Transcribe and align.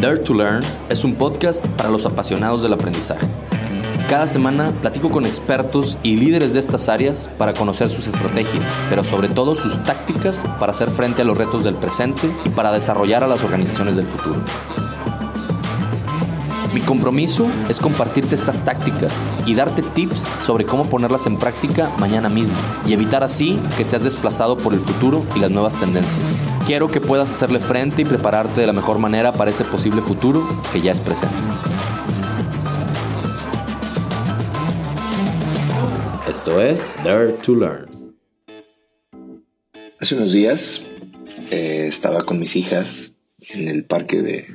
Dare 0.00 0.18
to 0.18 0.32
Learn 0.32 0.62
es 0.88 1.02
un 1.04 1.14
podcast 1.16 1.66
para 1.76 1.90
los 1.90 2.06
apasionados 2.06 2.62
del 2.62 2.72
aprendizaje. 2.72 3.26
Cada 4.08 4.26
semana 4.26 4.72
platico 4.80 5.10
con 5.10 5.26
expertos 5.26 5.98
y 6.02 6.16
líderes 6.16 6.54
de 6.54 6.60
estas 6.60 6.88
áreas 6.88 7.28
para 7.36 7.52
conocer 7.52 7.90
sus 7.90 8.06
estrategias, 8.06 8.72
pero 8.88 9.04
sobre 9.04 9.28
todo 9.28 9.54
sus 9.54 9.82
tácticas 9.82 10.46
para 10.58 10.72
hacer 10.72 10.90
frente 10.90 11.22
a 11.22 11.24
los 11.24 11.36
retos 11.36 11.64
del 11.64 11.74
presente 11.74 12.30
y 12.46 12.48
para 12.48 12.72
desarrollar 12.72 13.22
a 13.22 13.26
las 13.26 13.42
organizaciones 13.42 13.96
del 13.96 14.06
futuro. 14.06 14.40
Mi 16.88 16.94
compromiso 16.94 17.46
es 17.68 17.80
compartirte 17.80 18.34
estas 18.34 18.64
tácticas 18.64 19.22
y 19.44 19.54
darte 19.54 19.82
tips 19.82 20.26
sobre 20.40 20.64
cómo 20.64 20.88
ponerlas 20.88 21.26
en 21.26 21.38
práctica 21.38 21.92
mañana 21.98 22.30
mismo 22.30 22.56
y 22.86 22.94
evitar 22.94 23.22
así 23.22 23.60
que 23.76 23.84
seas 23.84 24.04
desplazado 24.04 24.56
por 24.56 24.72
el 24.72 24.80
futuro 24.80 25.22
y 25.36 25.38
las 25.38 25.50
nuevas 25.50 25.78
tendencias. 25.78 26.24
Quiero 26.64 26.88
que 26.88 27.02
puedas 27.02 27.30
hacerle 27.30 27.60
frente 27.60 28.00
y 28.00 28.04
prepararte 28.06 28.62
de 28.62 28.66
la 28.66 28.72
mejor 28.72 28.98
manera 28.98 29.34
para 29.34 29.50
ese 29.50 29.66
posible 29.66 30.00
futuro 30.00 30.42
que 30.72 30.80
ya 30.80 30.92
es 30.92 31.02
presente. 31.02 31.36
Esto 36.26 36.58
es 36.58 36.96
Dare 37.04 37.32
to 37.34 37.54
Learn. 37.54 37.90
Hace 40.00 40.14
unos 40.14 40.32
días 40.32 40.86
eh, 41.50 41.84
estaba 41.86 42.24
con 42.24 42.38
mis 42.38 42.56
hijas 42.56 43.14
en 43.40 43.68
el 43.68 43.84
parque 43.84 44.22
de, 44.22 44.46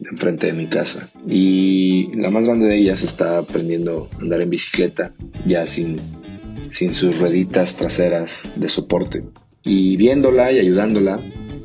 enfrente 0.00 0.48
de 0.48 0.52
mi 0.52 0.68
casa. 0.68 1.10
Y 1.26 2.14
la 2.16 2.30
más 2.30 2.44
grande 2.44 2.66
de 2.66 2.78
ellas 2.78 3.02
está 3.02 3.38
aprendiendo 3.38 4.08
a 4.14 4.22
andar 4.22 4.42
en 4.42 4.50
bicicleta, 4.50 5.12
ya 5.46 5.66
sin, 5.66 5.96
sin 6.70 6.92
sus 6.92 7.18
rueditas 7.18 7.76
traseras 7.76 8.52
de 8.56 8.68
soporte. 8.68 9.24
Y 9.64 9.96
viéndola 9.96 10.52
y 10.52 10.58
ayudándola, 10.58 11.18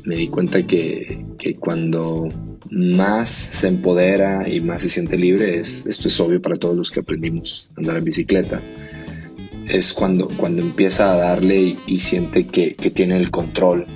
me 0.04 0.16
di 0.16 0.28
cuenta 0.28 0.62
que, 0.66 1.24
que 1.38 1.56
cuando 1.56 2.28
más 2.70 3.30
se 3.30 3.68
empodera 3.68 4.48
y 4.48 4.60
más 4.60 4.82
se 4.82 4.88
siente 4.88 5.16
libre, 5.16 5.58
es, 5.58 5.86
esto 5.86 6.08
es 6.08 6.18
obvio 6.20 6.40
para 6.40 6.56
todos 6.56 6.76
los 6.76 6.90
que 6.90 7.00
aprendimos 7.00 7.68
a 7.76 7.80
andar 7.80 7.96
en 7.98 8.04
bicicleta, 8.04 8.60
es 9.68 9.92
cuando, 9.92 10.28
cuando 10.36 10.62
empieza 10.62 11.12
a 11.12 11.16
darle 11.16 11.60
y, 11.60 11.78
y 11.86 12.00
siente 12.00 12.46
que, 12.46 12.74
que 12.74 12.90
tiene 12.90 13.16
el 13.16 13.30
control 13.30 13.86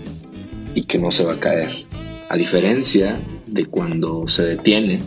y 0.74 0.84
que 0.84 0.98
no 0.98 1.10
se 1.10 1.24
va 1.24 1.34
a 1.34 1.40
caer. 1.40 1.86
A 2.28 2.36
diferencia 2.36 3.18
de 3.56 3.66
cuando 3.66 4.28
se 4.28 4.44
detiene 4.44 5.00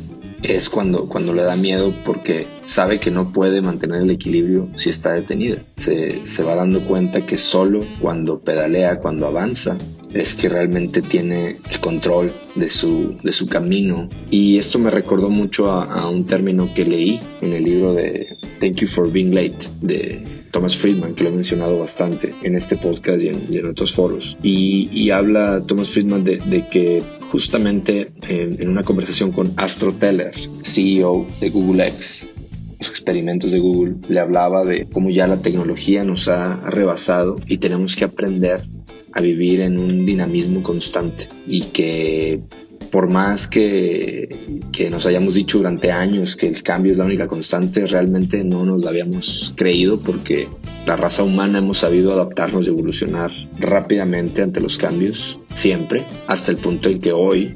es 0.44 0.69
cuando, 0.69 1.08
cuando 1.08 1.33
le 1.33 1.44
da 1.44 1.55
miedo 1.55 1.94
porque 2.05 2.45
sabe 2.66 3.00
que 3.00 3.11
no 3.11 3.31
puede 3.31 3.61
mantener 3.61 4.02
el 4.02 4.11
equilibrio 4.11 4.69
si 4.75 4.89
está 4.89 5.14
detenida. 5.14 5.64
Se, 5.75 6.25
se 6.25 6.44
va 6.44 6.55
dando 6.55 6.81
cuenta 6.81 7.22
que 7.22 7.38
solo 7.38 7.81
cuando 8.00 8.39
pedalea, 8.39 9.00
cuando 9.00 9.27
avanza, 9.27 9.77
es 10.14 10.36
que 10.36 10.50
realmente 10.50 11.02
tiene 11.02 11.58
el 11.70 11.80
control 11.80 12.31
de 12.55 12.70
su, 12.70 13.17
de 13.23 13.31
su 13.31 13.47
camino. 13.47 14.09
Y 14.30 14.58
esto 14.58 14.80
me 14.80 14.89
recordó 14.89 15.30
mucho 15.30 15.70
a, 15.72 15.83
a 15.83 16.09
un 16.09 16.25
término 16.25 16.70
que 16.73 16.86
leí 16.86 17.20
en 17.42 17.53
el 17.53 17.64
libro 17.64 17.94
de 17.94 18.38
Thank 18.59 18.77
You 18.77 18.88
for 18.88 19.11
Being 19.11 19.36
Late 19.36 19.67
de 19.81 20.38
Thomas 20.52 20.75
Friedman, 20.75 21.16
que 21.16 21.23
lo 21.23 21.30
he 21.30 21.33
mencionado 21.33 21.78
bastante 21.78 22.33
en 22.44 22.55
este 22.55 22.75
podcast 22.75 23.22
y 23.22 23.58
en, 23.58 23.67
otros 23.67 23.94
foros. 23.94 24.38
Y, 24.44 25.09
habla 25.11 25.64
Thomas 25.66 25.89
Friedman 25.89 26.23
de, 26.23 26.38
de 26.38 26.67
que 26.67 27.02
justamente 27.31 28.11
en, 28.28 28.61
en, 28.61 28.70
una 28.70 28.83
conversación 28.83 29.31
con 29.31 29.52
Astro 29.58 29.92
Teller, 29.92 30.33
CEO 30.64 31.25
de 31.39 31.50
Google 31.50 31.88
X, 31.88 32.31
los 32.80 32.89
experimentos 32.89 33.52
de 33.52 33.59
Google, 33.59 33.95
le 34.08 34.20
hablaba 34.20 34.64
de 34.64 34.88
cómo 34.88 35.09
ya 35.09 35.27
la 35.27 35.42
tecnología 35.42 36.03
nos 36.03 36.27
ha 36.27 36.55
rebasado 36.67 37.36
y 37.47 37.58
tenemos 37.58 37.95
que 37.95 38.05
aprender 38.05 38.66
a 39.11 39.22
vivir 39.22 39.61
en 39.61 39.80
un 39.80 40.05
dinamismo 40.05 40.64
constante 40.64 41.27
y 41.47 41.64
que 41.64 42.42
por 42.91 43.11
más 43.11 43.47
que, 43.47 44.61
que, 44.71 44.89
nos 44.89 45.05
hayamos 45.05 45.33
dicho 45.33 45.57
durante 45.57 45.91
años 45.91 46.35
que 46.35 46.47
el 46.47 46.63
cambio 46.63 46.91
es 46.91 46.97
la 46.97 47.05
única 47.05 47.27
constante, 47.27 47.85
realmente 47.85 48.43
no 48.43 48.65
nos 48.65 48.81
lo 48.81 48.89
habíamos 48.89 49.53
creído 49.55 49.99
porque 49.99 50.47
la 50.85 50.95
raza 50.95 51.23
humana 51.23 51.59
hemos 51.59 51.80
sabido 51.80 52.14
adaptarnos 52.14 52.65
y 52.65 52.69
evolucionar 52.69 53.31
rápidamente 53.59 54.41
ante 54.41 54.59
los 54.59 54.77
cambios, 54.77 55.39
siempre, 55.53 56.03
hasta 56.27 56.52
el 56.52 56.58
punto 56.58 56.89
en 56.89 56.99
que 56.99 57.11
hoy 57.11 57.55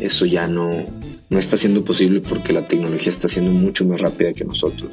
eso 0.00 0.24
ya 0.26 0.46
no, 0.46 0.70
no 1.28 1.38
está 1.38 1.56
siendo 1.56 1.84
posible 1.84 2.20
porque 2.20 2.52
la 2.52 2.66
tecnología 2.66 3.10
está 3.10 3.28
siendo 3.28 3.50
mucho 3.50 3.84
más 3.84 4.00
rápida 4.00 4.32
que 4.32 4.44
nosotros. 4.44 4.90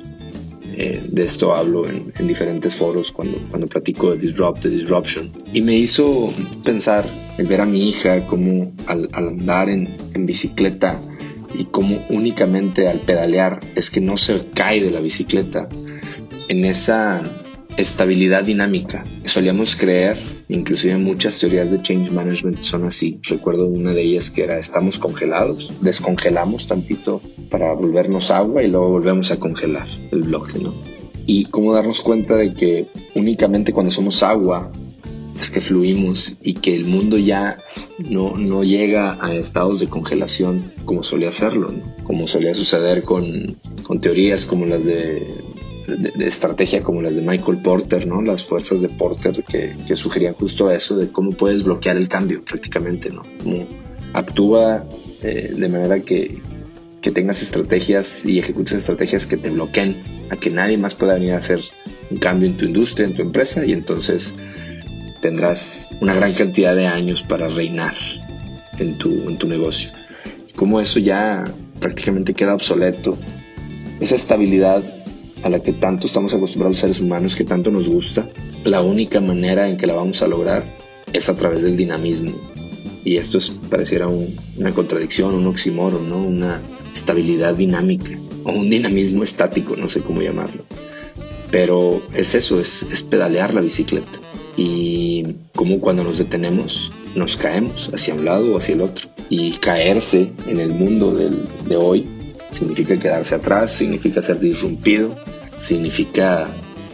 Eh, 0.80 1.08
de 1.10 1.24
esto 1.24 1.56
hablo 1.56 1.90
en, 1.90 2.14
en, 2.20 2.28
diferentes 2.28 2.76
foros 2.76 3.12
cuando, 3.12 3.40
cuando 3.50 3.66
platico 3.66 4.12
de 4.12 4.20
Disrupt, 4.20 4.64
de 4.64 4.70
Disruption. 4.70 5.32
Y 5.52 5.62
me 5.62 5.76
hizo 5.76 6.32
pensar 6.64 7.04
el 7.38 7.48
ver 7.48 7.62
a 7.62 7.66
mi 7.66 7.90
hija 7.90 8.26
como 8.28 8.74
al, 8.88 9.10
andar 9.14 9.70
en, 9.70 9.98
en, 10.14 10.26
bicicleta 10.26 11.00
y 11.54 11.66
como 11.66 12.06
únicamente 12.10 12.88
al 12.88 13.00
pedalear 13.00 13.60
es 13.76 13.90
que 13.90 14.02
no 14.02 14.18
se 14.18 14.40
cae 14.54 14.84
de 14.84 14.92
la 14.92 15.00
bicicleta 15.00 15.70
en 16.48 16.66
esa 16.66 17.22
estabilidad 17.78 18.44
dinámica. 18.44 19.04
Solíamos 19.26 19.76
creer, 19.76 20.18
inclusive 20.50 20.98
muchas 20.98 21.40
teorías 21.40 21.72
de 21.72 21.82
change 21.82 22.12
management 22.12 22.64
son 22.64 22.86
así. 22.86 23.20
Recuerdo 23.24 23.68
una 23.68 23.94
de 23.94 24.02
ellas 24.02 24.32
que 24.32 24.44
era 24.44 24.58
estamos 24.58 24.98
congelados, 24.98 25.72
descongelamos 25.82 26.68
tantito 26.68 27.22
para 27.50 27.72
volvernos 27.74 28.32
agua 28.32 28.64
y 28.64 28.68
luego 28.68 28.90
volvemos 28.90 29.32
a 29.32 29.38
congelar 29.38 29.88
el 30.12 30.24
bloque, 30.24 30.60
¿no? 30.60 30.74
Y 31.28 31.46
cómo 31.46 31.74
darnos 31.74 32.02
cuenta 32.02 32.36
de 32.36 32.54
que 32.54 32.88
únicamente 33.16 33.74
cuando 33.74 33.92
somos 33.92 34.24
agua 34.24 34.72
es 35.40 35.50
que 35.52 35.62
fluimos 35.62 36.38
y 36.42 36.56
que 36.56 36.76
el 36.76 36.86
mundo 36.86 37.18
ya 37.18 37.60
no, 38.10 38.36
no 38.38 38.64
llega 38.64 39.18
a 39.22 39.34
estados 39.36 39.80
de 39.80 39.88
congelación 39.88 40.74
como 40.86 41.04
solía 41.04 41.30
hacerlo, 41.30 41.68
como 42.04 42.28
solía 42.28 42.54
suceder 42.54 43.04
con, 43.04 43.58
con 43.84 44.02
teorías 44.02 44.46
como 44.46 44.66
las 44.66 44.84
de 44.84 45.28
estrategia 46.20 46.84
como 46.84 47.02
las 47.02 47.16
de 47.16 47.22
Michael 47.22 47.62
Porter, 47.62 48.06
¿no? 48.08 48.22
Las 48.22 48.44
fuerzas 48.44 48.82
de 48.82 48.90
Porter 48.90 49.44
que, 49.44 49.76
que, 49.88 49.96
sugerían 49.96 50.34
justo 50.34 50.70
eso 50.70 50.98
de 50.98 51.10
cómo 51.10 51.32
puedes 51.32 51.64
bloquear 51.64 51.98
el 51.98 52.10
cambio 52.10 52.44
prácticamente, 52.44 53.10
¿no? 53.10 53.24
Cómo 53.42 53.66
actúa 54.14 54.84
eh, 55.24 55.54
de 55.56 55.70
manera 55.70 56.00
que, 56.02 56.42
que 57.02 57.12
tengas 57.12 57.42
estrategias 57.42 58.26
y 58.26 58.40
ejecutes 58.40 58.74
estrategias 58.74 59.28
que 59.28 59.38
te 59.38 59.50
bloqueen 59.50 60.28
a 60.30 60.36
que 60.36 60.50
nadie 60.50 60.78
más 60.78 60.94
pueda 60.94 61.14
venir 61.14 61.34
a 61.34 61.38
hacer 61.38 61.62
un 62.12 62.18
cambio 62.18 62.50
en 62.50 62.58
tu 62.58 62.66
industria, 62.66 63.08
en 63.08 63.14
tu 63.14 63.22
empresa 63.22 63.66
y 63.66 63.72
entonces 63.72 64.36
tendrás 65.28 65.90
una 66.00 66.14
gran 66.14 66.34
cantidad 66.34 66.74
de 66.74 66.88
años 66.88 67.22
para 67.22 67.50
reinar 67.50 67.96
en 68.80 68.98
tu, 68.98 69.10
en 69.28 69.36
tu 69.36 69.46
negocio. 69.46 69.90
Como 70.56 70.80
eso 70.80 71.00
ya 71.00 71.44
prácticamente 71.82 72.34
queda 72.34 72.54
obsoleto, 72.54 73.18
esa 74.00 74.16
estabilidad 74.16 74.82
a 75.44 75.50
la 75.50 75.60
que 75.60 75.74
tanto 75.74 76.08
estamos 76.08 76.34
acostumbrados 76.34 76.78
los 76.78 76.80
seres 76.80 77.02
humanos, 77.02 77.36
que 77.36 77.44
tanto 77.44 77.72
nos 77.72 77.90
gusta, 77.90 78.30
la 78.64 78.82
única 78.82 79.20
manera 79.20 79.68
en 79.68 79.76
que 79.76 79.86
la 79.86 79.96
vamos 79.96 80.22
a 80.22 80.30
lograr 80.30 80.78
es 81.12 81.28
a 81.28 81.36
través 81.36 81.62
del 81.62 81.76
dinamismo. 81.76 82.32
Y 83.04 83.18
esto 83.18 83.38
es, 83.38 83.50
pareciera 83.50 84.08
un, 84.08 84.34
una 84.56 84.72
contradicción, 84.72 85.34
un 85.34 85.48
oxímoron, 85.48 86.10
¿no? 86.10 86.24
Una 86.24 86.62
estabilidad 86.96 87.54
dinámica 87.54 88.12
o 88.46 88.52
un 88.52 88.70
dinamismo 88.70 89.24
estático, 89.24 89.76
no 89.76 89.90
sé 89.90 90.00
cómo 90.00 90.22
llamarlo. 90.22 90.64
Pero 91.52 92.02
es 92.16 92.34
eso, 92.34 92.62
es, 92.62 92.84
es 92.84 93.04
pedalear 93.04 93.54
la 93.54 93.60
bicicleta. 93.60 94.20
Y 94.58 95.24
como 95.56 95.80
cuando 95.80 96.04
nos 96.04 96.18
detenemos, 96.18 96.92
nos 97.16 97.38
caemos 97.38 97.90
hacia 97.94 98.16
un 98.16 98.26
lado 98.26 98.54
o 98.54 98.58
hacia 98.58 98.76
el 98.76 98.82
otro. 98.82 99.08
Y 99.30 99.52
caerse 99.52 100.32
en 100.48 100.60
el 100.60 100.72
mundo 100.72 101.14
del, 101.14 101.48
de 101.66 101.78
hoy 101.78 102.10
significa 102.52 102.98
quedarse 102.98 103.36
atrás, 103.36 103.72
significa 103.72 104.22
ser 104.22 104.40
disrumpido, 104.40 105.16
significa 105.58 106.46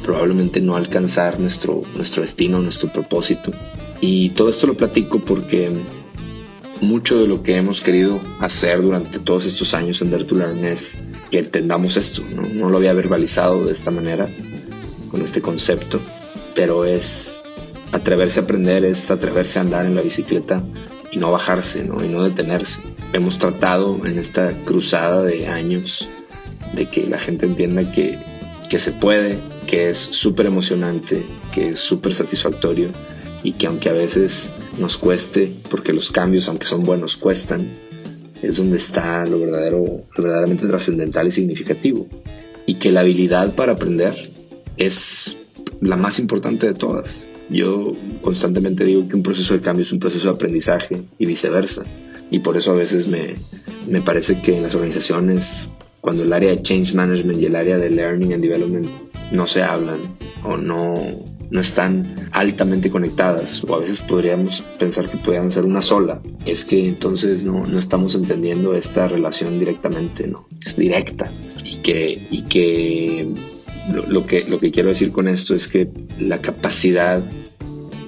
probablemente 0.03 0.59
no 0.59 0.75
alcanzar 0.75 1.39
nuestro, 1.39 1.83
nuestro 1.95 2.21
destino, 2.21 2.59
nuestro 2.59 2.89
propósito. 2.91 3.51
Y 4.01 4.31
todo 4.31 4.49
esto 4.49 4.67
lo 4.67 4.75
platico 4.75 5.19
porque 5.19 5.71
mucho 6.81 7.17
de 7.21 7.27
lo 7.27 7.41
que 7.41 7.55
hemos 7.55 7.79
querido 7.79 8.19
hacer 8.39 8.81
durante 8.81 9.19
todos 9.19 9.45
estos 9.45 9.73
años 9.73 10.01
en 10.01 10.11
Dare 10.11 10.25
to 10.25 10.35
Learn 10.35 10.65
es 10.65 10.99
que 11.31 11.39
entendamos 11.39 11.95
esto. 11.95 12.21
¿no? 12.35 12.41
no 12.41 12.69
lo 12.69 12.77
había 12.77 12.93
verbalizado 12.93 13.65
de 13.65 13.73
esta 13.73 13.91
manera, 13.91 14.27
con 15.09 15.21
este 15.21 15.41
concepto, 15.41 16.01
pero 16.55 16.85
es 16.85 17.41
atreverse 17.93 18.39
a 18.39 18.43
aprender, 18.43 18.83
es 18.83 19.09
atreverse 19.11 19.59
a 19.59 19.61
andar 19.61 19.85
en 19.85 19.95
la 19.95 20.01
bicicleta 20.01 20.61
y 21.11 21.17
no 21.19 21.31
bajarse, 21.31 21.85
¿no? 21.85 22.03
Y 22.03 22.09
no 22.09 22.23
detenerse. 22.23 22.81
Hemos 23.13 23.37
tratado 23.37 24.01
en 24.03 24.17
esta 24.17 24.51
cruzada 24.65 25.21
de 25.21 25.47
años 25.47 26.07
de 26.73 26.87
que 26.87 27.05
la 27.07 27.19
gente 27.19 27.45
entienda 27.45 27.91
que, 27.91 28.17
que 28.67 28.79
se 28.79 28.91
puede, 28.91 29.37
que 29.67 29.89
es 29.89 29.99
súper 29.99 30.47
emocionante, 30.47 31.21
que 31.53 31.69
es 31.69 31.79
súper 31.79 32.15
satisfactorio 32.15 32.89
y 33.43 33.53
que 33.53 33.67
aunque 33.67 33.89
a 33.89 33.93
veces 33.93 34.55
nos 34.79 34.97
cueste, 34.97 35.53
porque 35.69 35.93
los 35.93 36.11
cambios, 36.11 36.47
aunque 36.47 36.65
son 36.65 36.83
buenos, 36.83 37.15
cuestan, 37.15 37.73
es 38.41 38.57
donde 38.57 38.77
está 38.77 39.23
lo 39.25 39.39
verdadero, 39.39 40.01
lo 40.17 40.23
verdaderamente 40.23 40.67
trascendental 40.67 41.27
y 41.27 41.31
significativo. 41.31 42.07
Y 42.65 42.79
que 42.79 42.91
la 42.91 43.01
habilidad 43.01 43.53
para 43.55 43.73
aprender 43.73 44.31
es 44.77 45.37
la 45.83 45.97
más 45.97 46.19
importante 46.19 46.67
de 46.67 46.73
todas. 46.73 47.27
Yo 47.49 47.93
constantemente 48.21 48.85
digo 48.85 49.07
que 49.07 49.15
un 49.15 49.23
proceso 49.23 49.53
de 49.53 49.61
cambio 49.61 49.83
es 49.83 49.91
un 49.91 49.99
proceso 49.99 50.27
de 50.27 50.33
aprendizaje 50.33 51.03
y 51.17 51.25
viceversa. 51.25 51.83
Y 52.31 52.39
por 52.39 52.57
eso 52.57 52.71
a 52.71 52.75
veces 52.75 53.07
me, 53.07 53.35
me 53.87 54.01
parece 54.01 54.41
que 54.41 54.55
en 54.57 54.63
las 54.63 54.75
organizaciones, 54.75 55.73
cuando 56.01 56.23
el 56.23 56.33
área 56.33 56.51
de 56.51 56.61
change 56.61 56.93
management 56.93 57.39
y 57.41 57.45
el 57.45 57.55
área 57.55 57.77
de 57.77 57.89
learning 57.89 58.33
and 58.33 58.43
development 58.43 58.89
no 59.31 59.45
se 59.45 59.61
hablan 59.61 59.97
o 60.43 60.57
no, 60.57 60.93
no 61.49 61.61
están 61.61 62.15
altamente 62.31 62.89
conectadas, 62.89 63.63
o 63.63 63.75
a 63.75 63.79
veces 63.79 64.01
podríamos 64.01 64.61
pensar 64.79 65.09
que 65.09 65.17
podrían 65.17 65.51
ser 65.51 65.65
una 65.65 65.81
sola, 65.81 66.21
es 66.45 66.65
que 66.65 66.87
entonces 66.87 67.43
no, 67.43 67.67
no 67.67 67.77
estamos 67.77 68.15
entendiendo 68.15 68.73
esta 68.73 69.07
relación 69.07 69.59
directamente, 69.59 70.27
¿no? 70.27 70.47
Es 70.65 70.75
directa. 70.75 71.31
Y 71.63 71.77
que, 71.77 72.27
y 72.29 72.41
que 72.43 73.29
lo, 73.91 74.25
que 74.25 74.45
lo 74.45 74.59
que 74.59 74.71
quiero 74.71 74.89
decir 74.89 75.11
con 75.11 75.27
esto 75.27 75.55
es 75.55 75.67
que 75.67 75.89
la 76.17 76.39
capacidad 76.39 77.23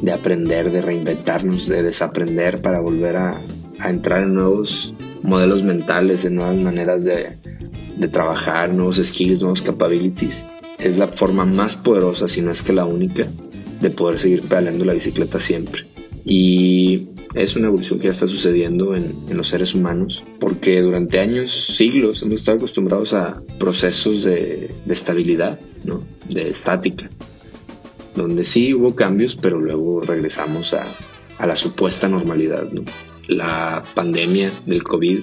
de 0.01 0.11
aprender, 0.11 0.71
de 0.71 0.81
reinventarnos, 0.81 1.67
de 1.67 1.83
desaprender 1.83 2.61
para 2.61 2.79
volver 2.79 3.17
a, 3.17 3.41
entrar 3.83 4.23
en 4.23 4.33
nuevos 4.33 4.93
modelos 5.21 5.63
mentales, 5.63 6.25
en 6.25 6.35
nuevas 6.35 6.55
maneras 6.55 7.03
de, 7.03 7.37
de 7.97 8.07
trabajar, 8.07 8.73
nuevos 8.73 8.97
skills, 8.97 9.41
nuevos 9.41 9.61
capabilities, 9.61 10.47
es 10.79 10.97
la 10.97 11.07
forma 11.07 11.45
más 11.45 11.75
poderosa, 11.75 12.27
si 12.27 12.41
no 12.41 12.51
es 12.51 12.63
que 12.63 12.73
la 12.73 12.85
única, 12.85 13.25
de 13.81 13.89
poder 13.89 14.17
seguir 14.17 14.43
pedaleando 14.43 14.85
la 14.85 14.93
bicicleta 14.93 15.39
siempre. 15.39 15.83
Y 16.23 17.09
es 17.35 17.55
una 17.57 17.67
evolución 17.67 17.99
que 17.99 18.05
ya 18.05 18.13
está 18.13 18.27
sucediendo 18.27 18.95
en, 18.95 19.13
en, 19.29 19.37
los 19.37 19.49
seres 19.49 19.75
humanos, 19.75 20.23
porque 20.39 20.81
durante 20.81 21.19
años, 21.19 21.51
siglos, 21.51 22.23
hemos 22.23 22.39
estado 22.39 22.57
acostumbrados 22.57 23.13
a 23.13 23.41
procesos 23.59 24.23
de, 24.23 24.73
de 24.85 24.93
estabilidad, 24.93 25.59
¿no? 25.83 26.03
de 26.29 26.47
estática, 26.47 27.09
donde 28.15 28.45
sí 28.45 28.73
hubo 28.73 28.95
cambios, 28.95 29.35
pero 29.35 29.59
luego 29.59 29.99
regresamos 29.99 30.73
a, 30.73 30.87
a 31.37 31.45
la 31.45 31.57
supuesta 31.57 32.07
normalidad. 32.07 32.71
¿no? 32.71 32.83
La 33.27 33.83
pandemia 33.93 34.51
del 34.65 34.83
COVID 34.83 35.19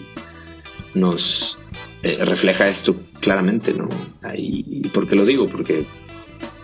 nos 0.94 1.58
eh, 2.02 2.22
refleja 2.24 2.68
esto 2.68 2.94
claramente, 3.20 3.72
¿no? 3.72 3.88
¿Y 4.36 4.88
por 4.88 5.08
qué 5.08 5.16
lo 5.16 5.24
digo? 5.24 5.48
Porque 5.48 5.86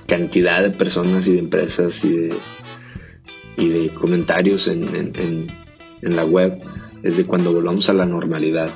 cantidad 0.07 0.63
de 0.63 0.71
personas 0.71 1.27
y 1.29 1.35
de 1.35 1.39
empresas 1.39 2.05
y 2.05 2.11
de, 2.11 2.35
y 3.59 3.69
de 3.69 3.89
comentarios 3.91 4.69
en, 4.69 4.95
en, 4.95 5.51
en, 6.03 6.17
la 6.17 6.25
web 6.25 6.59
es 7.03 7.17
de 7.17 7.27
cuando 7.27 7.53
volvamos 7.53 7.91
a 7.91 7.93
la 7.93 8.07
normalidad, 8.07 8.71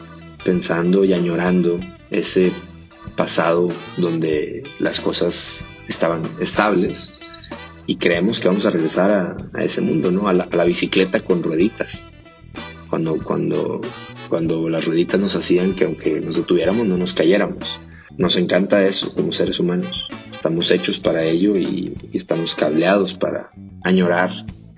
pensando 0.45 1.05
y 1.05 1.13
añorando 1.13 1.81
ese 2.11 2.53
pasado 3.17 3.69
donde 3.97 4.63
las 4.79 5.01
cosas 5.01 5.67
estaban 5.89 6.23
estables 6.41 7.19
y 7.87 7.97
creemos 7.97 8.41
que 8.41 8.49
vamos 8.49 8.67
a 8.67 8.71
regresar 8.71 9.11
a, 9.11 9.37
a 9.59 9.65
ese 9.65 9.81
mundo, 9.81 10.11
¿no? 10.11 10.29
A 10.29 10.33
la, 10.33 10.45
a 10.45 10.57
la, 10.57 10.65
bicicleta 10.65 11.21
con 11.21 11.43
rueditas. 11.43 12.09
Cuando, 12.89 13.17
cuando 13.19 13.81
cuando 14.33 14.67
las 14.71 14.87
rueditas 14.87 15.21
nos 15.21 15.37
hacían 15.37 15.75
que 15.75 15.85
aunque 15.85 16.19
nos 16.19 16.37
detuviéramos 16.37 16.87
no 16.87 16.97
nos 16.97 17.13
cayéramos. 17.13 17.83
Nos 18.17 18.37
encanta 18.37 18.83
eso 18.83 19.15
como 19.15 19.31
seres 19.31 19.61
humanos. 19.61 20.09
Estamos 20.31 20.71
hechos 20.71 20.99
para 20.99 21.23
ello 21.23 21.55
y, 21.55 21.93
estamos 22.15 22.55
cableados 22.55 23.13
para 23.13 23.51
añorar 23.85 24.31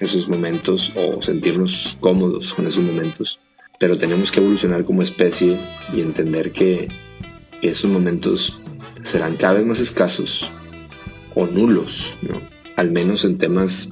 esos 0.04 0.28
momentos 0.28 0.92
o 0.96 1.20
sentirnos 1.22 1.96
cómodos 2.00 2.54
con 2.54 2.66
esos 2.66 2.82
momentos. 2.82 3.40
Pero 3.78 3.98
tenemos 3.98 4.30
que 4.30 4.40
evolucionar 4.40 4.84
como 4.84 5.02
especie 5.02 5.58
y 5.92 6.00
entender 6.00 6.52
que 6.52 6.88
esos 7.60 7.90
momentos 7.90 8.60
serán 9.02 9.36
cada 9.36 9.54
vez 9.54 9.66
más 9.66 9.80
escasos 9.80 10.48
o 11.34 11.46
nulos, 11.46 12.16
¿no? 12.22 12.40
Al 12.76 12.90
menos 12.90 13.24
en 13.24 13.38
temas 13.38 13.90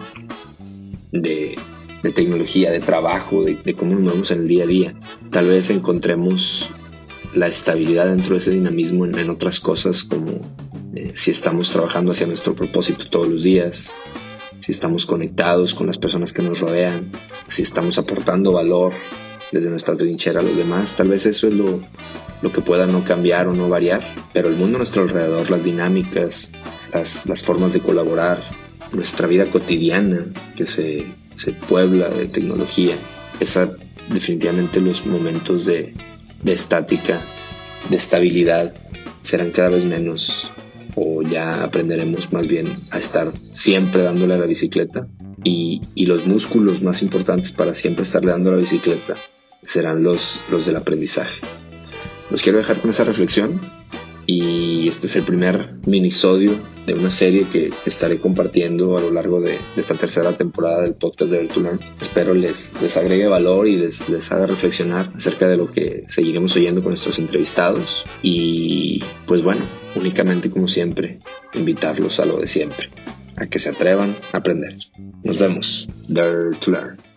de 1.10 1.56
de 2.02 2.12
tecnología, 2.12 2.70
de 2.70 2.80
trabajo, 2.80 3.44
de, 3.44 3.74
cómo 3.74 3.94
nos 3.94 4.02
movemos 4.02 4.30
en 4.30 4.40
el 4.40 4.48
día 4.48 4.64
a 4.64 4.66
día. 4.66 4.94
Tal 5.30 5.48
vez 5.48 5.70
encontremos 5.70 6.68
la 7.32 7.46
estabilidad 7.46 8.06
dentro 8.06 8.34
de 8.34 8.38
ese 8.38 8.50
dinamismo 8.50 9.06
en, 9.06 9.30
otras 9.30 9.60
cosas 9.60 10.02
como 10.02 10.32
eh, 10.94 11.12
si 11.14 11.30
estamos 11.30 11.70
trabajando 11.70 12.12
hacia 12.12 12.26
nuestro 12.26 12.54
propósito 12.54 13.08
todos 13.08 13.28
los 13.28 13.42
días, 13.42 13.94
si 14.62 14.72
estamos 14.72 15.04
conectados 15.04 15.74
con 15.74 15.86
las 15.86 15.98
personas 15.98 16.32
que 16.32 16.40
nos 16.40 16.60
rodean, 16.60 17.10
si 17.48 17.62
estamos 17.62 17.98
aportando 17.98 18.52
valor 18.52 18.94
desde 19.50 19.68
nuestra 19.68 19.94
trinchera 19.94 20.40
a 20.40 20.42
los 20.42 20.56
demás, 20.56 20.96
tal 20.96 21.08
vez 21.08 21.26
eso 21.26 21.48
es 21.48 21.52
lo, 21.52 21.80
lo 22.40 22.52
que 22.52 22.62
pueda 22.62 22.86
no 22.86 23.04
cambiar 23.04 23.48
o 23.48 23.52
no 23.52 23.68
variar, 23.68 24.06
pero 24.32 24.48
el 24.48 24.56
mundo 24.56 24.76
a 24.76 24.78
nuestro 24.78 25.02
alrededor, 25.02 25.50
las 25.50 25.64
dinámicas, 25.64 26.52
las, 26.94 27.26
las 27.26 27.42
formas 27.42 27.74
de 27.74 27.80
colaborar, 27.80 28.42
nuestra 28.92 29.26
vida 29.26 29.50
cotidiana 29.50 30.26
que 30.56 30.66
se 30.66 31.06
se 31.34 31.52
puebla 31.52 32.08
de 32.08 32.26
tecnología. 32.26 32.96
Esa 33.40 33.74
definitivamente 34.08 34.80
los 34.80 35.06
momentos 35.06 35.66
de, 35.66 35.94
de 36.42 36.52
estática, 36.52 37.20
de 37.88 37.96
estabilidad, 37.96 38.74
serán 39.22 39.50
cada 39.50 39.70
vez 39.70 39.84
menos 39.84 40.52
o 40.94 41.22
ya 41.22 41.64
aprenderemos 41.64 42.32
más 42.32 42.46
bien 42.46 42.66
a 42.90 42.98
estar 42.98 43.32
siempre 43.52 44.02
dándole 44.02 44.34
a 44.34 44.38
la 44.38 44.46
bicicleta 44.46 45.06
y, 45.44 45.80
y, 45.94 46.06
los 46.06 46.26
músculos 46.26 46.82
más 46.82 47.02
importantes 47.02 47.52
para 47.52 47.74
siempre 47.74 48.04
estarle 48.04 48.30
dando 48.30 48.50
a 48.50 48.54
la 48.54 48.60
bicicleta 48.60 49.14
serán 49.66 50.02
los, 50.02 50.40
los 50.50 50.66
del 50.66 50.76
aprendizaje. 50.76 51.40
Los 52.30 52.42
quiero 52.42 52.58
dejar 52.58 52.80
con 52.80 52.90
esa 52.90 53.04
reflexión 53.04 53.60
y 54.26 54.88
este 54.88 55.06
es 55.06 55.16
el 55.16 55.22
primer 55.22 55.74
minisodio 55.86 56.58
de 56.86 56.94
una 56.94 57.10
serie 57.10 57.46
que 57.50 57.70
estaré 57.86 58.20
compartiendo 58.20 58.96
a 58.96 59.00
lo 59.00 59.10
largo 59.10 59.40
de, 59.40 59.56
esta 59.76 59.94
tercera 59.94 60.32
temporada 60.36 60.82
del 60.82 60.94
podcast 60.94 61.32
de 61.32 61.38
Ver 61.38 61.78
Espero 62.00 62.34
les, 62.34 62.80
les 62.80 62.96
agregue 62.96 63.26
valor 63.26 63.68
y 63.68 63.76
les, 63.76 64.08
les 64.08 64.30
haga 64.32 64.46
reflexionar 64.46 65.12
acerca 65.16 65.48
de 65.48 65.56
lo 65.56 65.70
que 65.70 66.04
seguiremos 66.08 66.54
oyendo 66.56 66.82
con 66.82 66.90
nuestros 66.90 67.18
entrevistados 67.18 68.04
y 68.22 69.02
pues 69.26 69.42
bueno, 69.42 69.62
únicamente 69.94 70.50
como 70.50 70.68
siempre, 70.68 71.18
invitarlos 71.54 72.20
a 72.20 72.26
lo 72.26 72.38
de 72.38 72.46
siempre, 72.46 72.90
a 73.36 73.46
que 73.46 73.58
se 73.58 73.70
atrevan 73.70 74.14
a 74.32 74.38
aprender. 74.38 74.76
Nos 75.22 75.38
vemos. 75.38 75.88
Dare 76.08 76.50
to 76.60 76.70
Learn. 76.70 77.11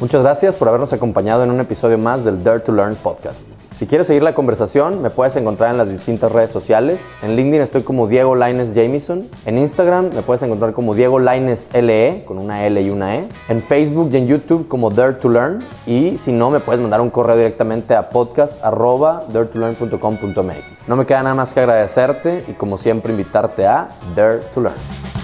Muchas 0.00 0.22
gracias 0.22 0.56
por 0.56 0.66
habernos 0.66 0.92
acompañado 0.94 1.44
en 1.44 1.50
un 1.50 1.60
episodio 1.60 1.98
más 1.98 2.24
del 2.24 2.42
Dare 2.42 2.60
to 2.60 2.72
Learn 2.72 2.96
podcast. 2.96 3.46
Si 3.74 3.86
quieres 3.86 4.06
seguir 4.06 4.22
la 4.22 4.32
conversación, 4.32 5.02
me 5.02 5.10
puedes 5.10 5.36
encontrar 5.36 5.72
en 5.72 5.76
las 5.76 5.90
distintas 5.90 6.32
redes 6.32 6.50
sociales. 6.50 7.14
En 7.20 7.36
LinkedIn 7.36 7.60
estoy 7.60 7.82
como 7.82 8.06
Diego 8.06 8.34
Laines 8.34 8.72
Jamison. 8.74 9.28
En 9.44 9.58
Instagram 9.58 10.08
me 10.14 10.22
puedes 10.22 10.42
encontrar 10.42 10.72
como 10.72 10.94
Diego 10.94 11.18
Laines 11.18 11.68
LE, 11.74 12.24
con 12.26 12.38
una 12.38 12.64
L 12.64 12.80
y 12.80 12.88
una 12.88 13.16
E. 13.16 13.28
En 13.50 13.60
Facebook 13.60 14.08
y 14.10 14.16
en 14.16 14.26
YouTube 14.26 14.68
como 14.68 14.88
Dare 14.88 15.16
to 15.16 15.28
Learn. 15.28 15.62
Y 15.86 16.16
si 16.16 16.32
no, 16.32 16.48
me 16.48 16.60
puedes 16.60 16.80
mandar 16.80 17.02
un 17.02 17.10
correo 17.10 17.36
directamente 17.36 17.94
a 17.94 18.08
podcast.daretolearn.com.mx. 18.08 20.88
No 20.88 20.96
me 20.96 21.04
queda 21.04 21.24
nada 21.24 21.34
más 21.34 21.52
que 21.52 21.60
agradecerte 21.60 22.46
y 22.48 22.54
como 22.54 22.78
siempre 22.78 23.12
invitarte 23.12 23.66
a 23.66 23.90
Dare 24.16 24.38
to 24.54 24.62
Learn. 24.62 25.19